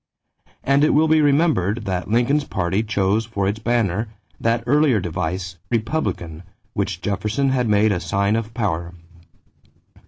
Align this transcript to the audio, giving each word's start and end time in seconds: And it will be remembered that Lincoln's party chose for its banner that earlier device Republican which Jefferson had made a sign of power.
And 0.63 0.83
it 0.83 0.95
will 0.95 1.07
be 1.07 1.21
remembered 1.21 1.85
that 1.85 2.07
Lincoln's 2.09 2.45
party 2.45 2.81
chose 2.81 3.27
for 3.27 3.47
its 3.47 3.59
banner 3.59 4.09
that 4.39 4.63
earlier 4.65 4.99
device 4.99 5.57
Republican 5.69 6.41
which 6.73 7.01
Jefferson 7.01 7.49
had 7.49 7.69
made 7.69 7.91
a 7.91 7.99
sign 7.99 8.35
of 8.35 8.51
power. 8.55 8.95